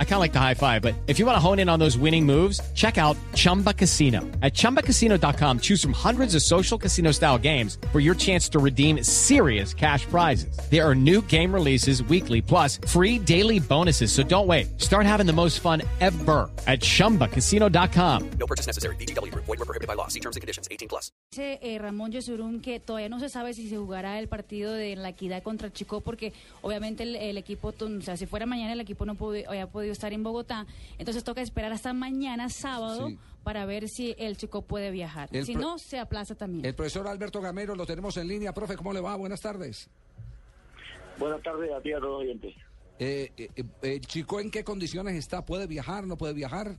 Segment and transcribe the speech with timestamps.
[0.00, 1.78] I kind of like the high five, but if you want to hone in on
[1.78, 4.22] those winning moves, check out Chumba Casino.
[4.42, 9.04] At chumbacasino.com, choose from hundreds of social casino style games for your chance to redeem
[9.04, 10.58] serious cash prizes.
[10.68, 14.10] There are new game releases weekly, plus free daily bonuses.
[14.10, 14.80] So don't wait.
[14.80, 18.30] Start having the most fun ever at chumbacasino.com.
[18.40, 18.96] No purchase necessary.
[18.96, 19.32] BGW.
[19.32, 20.08] Void were prohibited by law.
[20.08, 20.66] See terms and conditions.
[20.72, 21.12] 18 plus.
[21.30, 24.96] Dice eh, Ramón Yesurún que todavía no se sabe si se jugará el partido de
[24.96, 28.80] la equidad contra Chico porque obviamente el, el equipo, o sea, si fuera mañana el
[28.80, 30.66] equipo no pudo, había podido estar en Bogotá,
[30.98, 33.18] entonces toca esperar hasta mañana sábado Sí.
[33.42, 35.28] para ver si el Chico puede viajar.
[35.32, 36.64] El si pro- no, se aplaza también.
[36.66, 38.52] El profesor Alberto Gamero lo tenemos en línea.
[38.52, 39.16] Profe, ¿cómo le va?
[39.16, 39.88] Buenas tardes.
[41.18, 42.54] Buenas tardes a ti a todos los oyentes.
[42.98, 45.44] Eh, eh, eh, ¿El chico en qué condiciones está?
[45.44, 46.06] ¿Puede viajar?
[46.06, 46.76] ¿No puede viajar?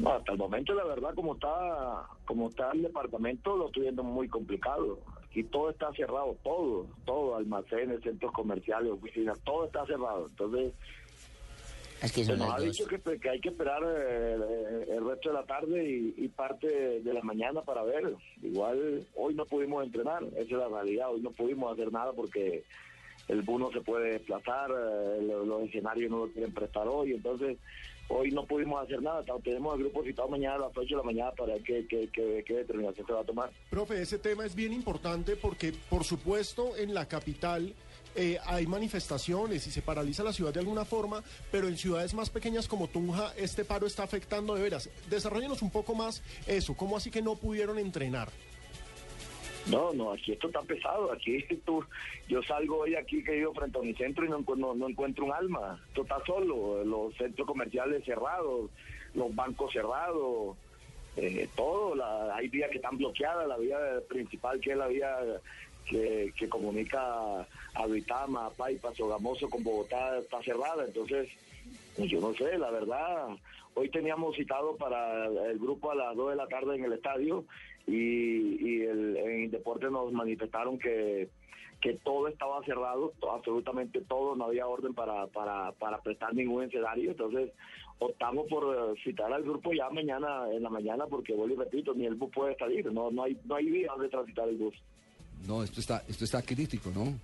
[0.00, 4.04] No, hasta el momento, la verdad, como está como está el departamento, lo estoy viendo
[4.04, 5.00] muy complicado.
[5.30, 10.26] Aquí todo está cerrado, todo, todo, almacenes, centros comerciales, oficinas, todo está cerrado.
[10.28, 10.72] Entonces,
[12.02, 15.34] Es que se nos ha dicho que, que hay que esperar eh, el resto de
[15.34, 16.66] la tarde y, y parte
[17.00, 18.14] de la mañana para ver.
[18.42, 22.64] Igual hoy no pudimos entrenar, esa es la realidad, hoy no pudimos hacer nada porque
[23.28, 27.12] el bus no se puede desplazar, eh, lo- los escenarios no lo quieren prestar hoy,
[27.12, 27.58] entonces
[28.08, 31.02] hoy no pudimos hacer nada, tenemos el grupo citado mañana a las 8 de la
[31.02, 33.50] mañana para ver qué, qué, qué, qué determinación se va a tomar.
[33.70, 37.74] Profe, ese tema es bien importante porque, por supuesto, en la capital
[38.14, 42.30] eh, hay manifestaciones y se paraliza la ciudad de alguna forma, pero en ciudades más
[42.30, 44.90] pequeñas como Tunja este paro está afectando de veras.
[45.08, 48.28] Desarrollanos un poco más eso, ¿cómo así que no pudieron entrenar?
[49.70, 51.12] No, no, aquí esto está pesado.
[51.12, 51.84] Aquí tú,
[52.28, 55.26] yo salgo hoy aquí que vivo frente a mi centro y no, no, no encuentro
[55.26, 55.82] un alma.
[55.88, 56.84] Esto está solo.
[56.84, 58.70] Los centros comerciales cerrados,
[59.14, 60.56] los bancos cerrados,
[61.16, 61.94] eh, todo.
[61.94, 63.46] La, hay vías que están bloqueadas.
[63.46, 65.16] La vía principal que es la vía
[65.88, 70.84] que, comunica a Duitama, a Paipa, Sogamoso con Bogotá está cerrada.
[70.84, 71.28] Entonces,
[72.06, 73.28] yo no sé, la verdad.
[73.74, 77.44] Hoy teníamos citado para el grupo a las 2 de la tarde en el estadio
[77.86, 81.28] y, el, en Deporte nos manifestaron que,
[81.80, 87.12] que todo estaba cerrado, absolutamente todo, no había orden para, para, para prestar ningún escenario.
[87.12, 87.50] Entonces
[87.98, 91.94] optamos por eh, citar al grupo ya mañana, en la mañana, porque vuelvo y repito,
[91.94, 94.74] ni el bus puede salir, no, no hay, no hay vía donde transitar el bus.
[95.46, 97.14] No, esto está, esto está crítico, ¿no?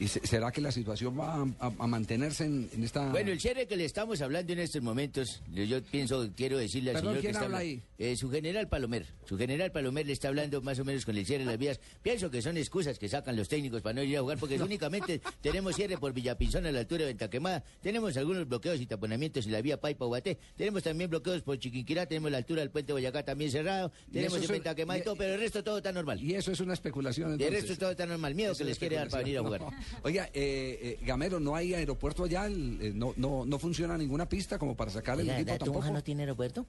[0.00, 3.10] ¿Y se- será que la situación va a, a- a mantenerse en, en esta...
[3.10, 6.90] Bueno, el cierre que le estamos hablando en estos momentos, yo, yo pienso, quiero decirle
[6.92, 7.82] al Perdón, señor que ¿quién está habla ahí?
[7.98, 9.06] eh, su general Palomer.
[9.26, 11.78] Su general Palomer le está hablando más o menos con el cierre de las vías.
[12.02, 15.20] Pienso que son excusas que sacan los técnicos para no ir a jugar, porque únicamente
[15.42, 19.52] tenemos cierre por Villapinzón a la altura de Ventaquemada, tenemos algunos bloqueos y taponamientos en
[19.52, 23.22] la vía Paipa Ubaté, tenemos también bloqueos por Chiquinquirá, tenemos la altura del puente Boyacá
[23.22, 26.22] también cerrado, tenemos es- Ventaquemada y y- todo, pero el resto todo está normal.
[26.22, 27.60] Y eso es una especulación, entonces.
[27.62, 28.34] resto todo está normal.
[28.34, 29.60] Miedo que les quiere dar para venir a jugar.
[29.60, 29.70] No.
[30.02, 32.46] Oiga, eh, eh, Gamero, ¿no hay aeropuerto allá?
[32.46, 35.90] El- eh, no, no, ¿No funciona ninguna pista como para sacar el equipo ¿Tunja tampoco?
[35.92, 36.64] no tiene aeropuerto?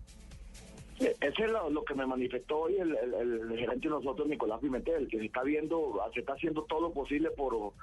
[1.00, 4.60] Ese es lo, lo que me manifestó hoy el, el- el gerente de nosotros, Nicolás
[4.62, 7.74] Pimentel, que se está viendo, se está haciendo todo lo posible por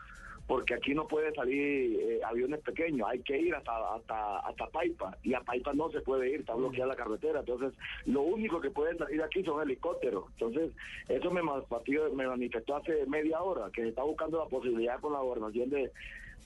[0.49, 5.17] porque aquí no puede salir eh, aviones pequeños, hay que ir hasta, hasta hasta Paipa,
[5.23, 7.75] y a Paipa no se puede ir, está bloqueada la carretera, entonces
[8.07, 10.73] lo único que pueden salir aquí son helicópteros, entonces
[11.07, 15.13] eso me, manifestó- me manifestó hace media hora, que se está buscando la posibilidad con
[15.13, 15.93] la gobernación de,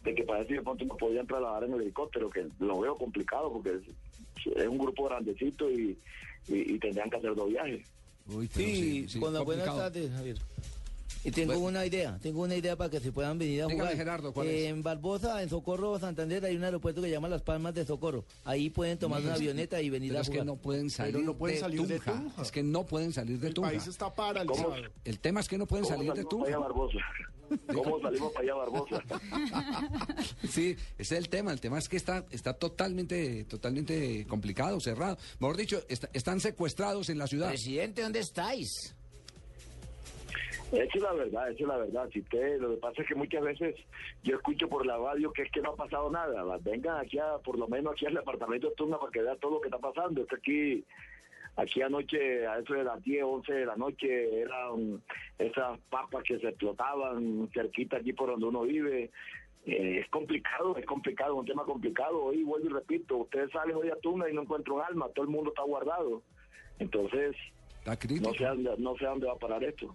[0.02, 3.52] de que parece que de pronto nos podrían trasladar en helicóptero, que lo veo complicado
[3.52, 5.96] porque es, es un grupo grandecito y,
[6.48, 7.86] y, y tendrían que hacer dos viajes.
[8.26, 10.36] Uy, Sí, sí, con las buenas tardes, Javier.
[11.24, 11.68] Y tengo Bueno.
[11.68, 13.96] una idea, tengo una idea para que se puedan venir a Dígame, jugar.
[13.96, 14.70] Gerardo, ¿cuál Eh, es?
[14.72, 18.24] En Barbosa, en Socorro, Santander, hay un aeropuerto que se llama Las Palmas de Socorro.
[18.44, 20.40] Ahí pueden tomar No, una es- avioneta y venir a es jugar.
[20.40, 22.42] que no pueden salir, no pueden de, salir de Tunja.
[22.42, 23.70] Es que no pueden salir de El Tunja.
[23.70, 24.70] país está paralizado.
[24.70, 24.82] ¿Cómo?
[25.04, 26.58] El tema es que no pueden ¿Cómo salir de Tunja.
[26.58, 26.98] Barbosa?
[27.72, 29.02] ¿Cómo salimos para allá, Barbosa?
[30.50, 31.52] Sí, ese es el tema.
[31.52, 35.18] El tema es que está, está totalmente, totalmente complicado, cerrado.
[35.38, 37.48] Mejor dicho, está- están secuestrados en la ciudad.
[37.50, 38.94] Presidente, ¿dónde estáis?
[40.72, 42.08] Esa es la verdad, esa es la verdad.
[42.10, 43.76] Si usted, lo que pasa es que muchas veces
[44.22, 46.42] yo escucho por la radio que es que no ha pasado nada.
[46.62, 49.52] Vengan aquí, a, por lo menos aquí al departamento de Tuna para que vea todo
[49.52, 50.22] lo que está pasando.
[50.22, 50.84] Es que aquí,
[51.56, 55.02] aquí anoche, a eso de las 10, 11 de la noche, eran
[55.38, 59.10] esas papas que se explotaban cerquita aquí por donde uno vive.
[59.66, 62.25] Eh, es complicado, es complicado, un tema complicado.
[62.25, 65.30] Hoy vuelvo y repito, ustedes salen hoy a Tuna y no encuentran alma, todo el
[65.30, 66.22] mundo está guardado.
[66.78, 67.36] Entonces,
[67.84, 68.46] no sé,
[68.78, 69.94] no sé a dónde va a parar esto.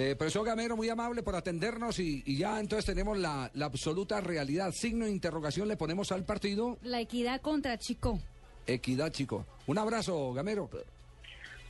[0.00, 4.20] Eh, profesor Gamero, muy amable por atendernos y, y ya entonces tenemos la, la absoluta
[4.20, 4.70] realidad.
[4.70, 6.78] Signo de interrogación le ponemos al partido.
[6.82, 8.20] La equidad contra Chico.
[8.64, 9.44] Equidad, chico.
[9.66, 10.70] Un abrazo, Gamero.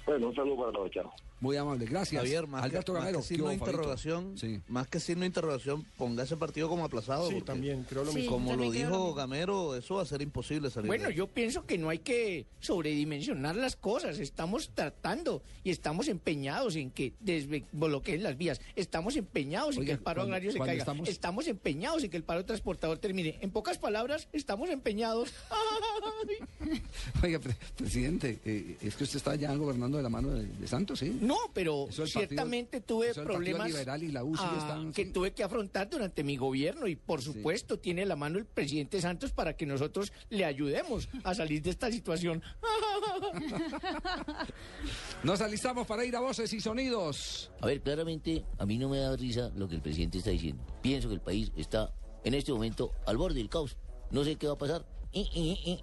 [0.05, 1.11] Bueno, un saludo para todos, chao.
[1.41, 2.21] Muy amable, gracias.
[2.23, 4.61] Javier, más Alberto que, más Gamero, que ¿qué signo interrogación, Sí.
[4.69, 7.29] más que signo de interrogación, ponga ese partido como aplazado.
[7.29, 8.19] Sí, porque también, creo lo Sí.
[8.19, 8.33] mismo.
[8.33, 9.15] Como lo dijo.
[9.15, 10.89] Gamero, eso va a ser imposible salir.
[10.89, 14.19] Bueno, yo pienso que no hay que sobredimensionar las cosas.
[14.19, 18.61] Estamos tratando y estamos empeñados en que desbloqueen las vías.
[18.77, 20.73] Estamos empeñados en que el paro cuando- agrario se caiga.
[20.83, 21.47] estamos- Estamos...
[21.47, 23.39] empeñados en que el paro transportador termine.
[23.41, 25.33] En pocas palabras, estamos empeñados.
[27.23, 30.67] Oiga, pre- presidente, eh, es que usted está ya gobernando de la mano de, de
[30.69, 31.17] Santos, ¿sí?
[31.29, 34.93] No, pero Eso el partido- ciertamente tuve problemas Liberal y la U sí ah, están-
[34.95, 35.13] que sí.
[35.13, 39.33] tuve que afrontar durante mi gobierno y por supuesto tiene la mano el presidente Santos
[39.33, 42.43] para que nosotros le ayudemos a salir de esta situación.
[45.23, 47.51] Nos alistamos para ir a voces y sonidos.
[47.61, 50.65] A ver, claramente a mí no me da risa lo que el presidente está diciendo.
[50.81, 51.93] Pienso que el país está
[52.25, 53.77] en este momento al borde del caos.
[54.11, 54.87] No sé qué va a pasar.
[55.13, 55.81] Y,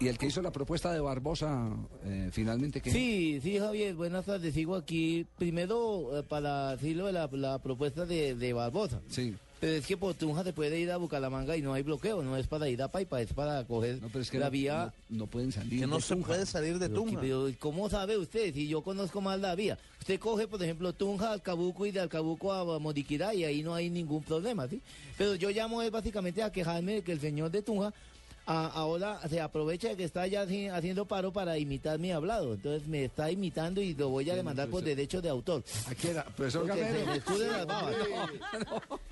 [0.00, 1.68] el que hizo la propuesta de Barbosa,
[2.04, 4.54] eh, finalmente, que Sí, sí, Javier, buenas tardes.
[4.54, 9.00] Sigo aquí primero eh, para decirlo de la, la propuesta de, de Barbosa.
[9.08, 9.34] Sí.
[9.58, 12.36] Pero es que por Tunja se puede ir a Bucaramanga y no hay bloqueo, no
[12.36, 14.92] es para ir a Paipa, es para coger No, pero es que la no, vía.
[15.08, 15.80] no, no pueden salir.
[15.80, 16.26] que no de se Tunja.
[16.26, 17.20] puede salir de Pero, Tunja.
[17.22, 18.52] pero, ¿cómo sabe usted?
[18.52, 19.78] Si yo conozco más la vía.
[19.98, 23.88] Usted coge, por ejemplo, Tunja, Alcabuco y de Alcabuco a Modiquirá y ahí no hay
[23.88, 24.82] ningún problema, ¿sí?
[25.16, 27.94] Pero yo llamo es básicamente a quejarme de que el señor de Tunja
[28.46, 32.54] a- ahora se aprovecha de que está ya haci- haciendo paro para imitar mi hablado.
[32.54, 35.64] Entonces me está imitando y lo voy a demandar por derecho de autor.
[35.86, 37.06] Aquí era, profesor Porque se Gamero.
[37.06, 37.96] me escurren las babas.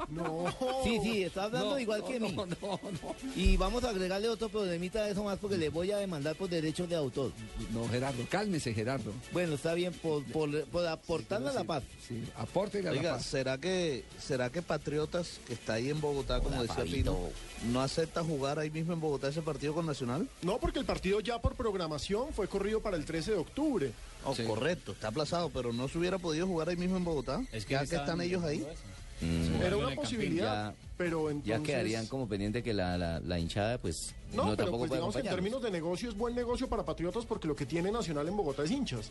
[0.09, 0.45] No.
[0.85, 2.33] Sí, sí, está hablando No, igual no, que mí.
[2.33, 3.15] no, no, no.
[3.37, 6.49] Y vamos a agregarle otro problemita a eso más porque le voy a demandar por
[6.49, 7.33] derecho de autor.
[7.73, 9.13] No, Gerardo, cálmese, Gerardo.
[9.33, 11.83] Bueno, está bien, por, por, por aportarle a la paz.
[12.07, 13.25] Sí, aporte a la paz.
[13.27, 16.85] ¿será que, ¿será que Patriotas, que está ahí en Bogotá, como decía.
[16.85, 17.19] Pino,
[17.73, 20.29] no acepta jugar ahí mismo en Bogotá ese partido con Nacional?
[20.43, 23.93] No, porque el partido ya por programación fue corrido para el 13 de octubre.
[24.25, 24.45] Oh, Sí.
[24.45, 27.43] correcto, está aplazado, pero no se hubiera podido jugar ahí mismo en Bogotá.
[27.53, 28.67] Es que ya que están ellos ahí.
[29.63, 31.49] Era una posibilidad, pero entonces...
[31.49, 34.91] Ya quedarían como pendiente que la, la, la hinchada, pues, No, no, pero tampoco pues
[34.91, 37.91] digamos que en términos de negocio es buen negocio para Patriotas porque lo que tiene
[37.91, 39.11] Nacional en Bogotá es hinchas,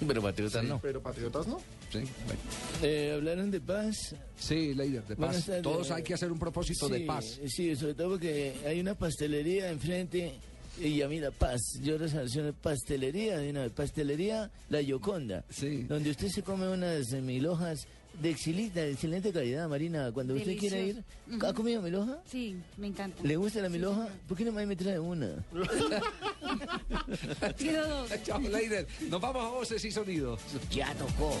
[0.06, 0.78] Pero Patriotas no.
[0.80, 1.58] pero Patriotas no.
[1.92, 2.40] Sí, bueno.
[2.82, 4.14] Eh, hablaron de paz.
[4.38, 5.44] Sí, Leider, de paz.
[5.44, 5.62] tardes.
[5.62, 7.40] Todos hay que hacer un propósito de Sí, paz.
[7.46, 10.32] Sí, sobre todo porque hay una pastelería enfrente
[10.80, 11.60] y a mí la paz.
[11.82, 15.44] Yo relaciono pastelería, de una pastelería La Yoconda.
[15.50, 15.82] Sí.
[15.84, 17.86] Donde usted se come unas eh, mil hojas
[18.20, 20.10] de excelente, de excelente calidad, Marina.
[20.12, 21.46] Cuando usted quiera ir, Delicioso.
[21.46, 22.18] ¿ha comido mil hoja?
[22.30, 23.22] Sí, me encanta.
[23.22, 24.08] ¿Le gusta la mil hoja?
[24.28, 25.30] ¿Por qué no me trae una?
[27.58, 28.10] Quiero dos.
[28.24, 28.86] Chao, Leider.
[29.08, 30.40] Nos vamos a voces y sonidos.
[30.70, 31.38] Ya tocó.